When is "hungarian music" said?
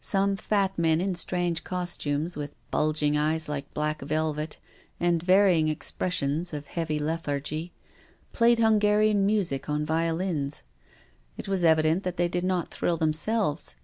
8.58-9.68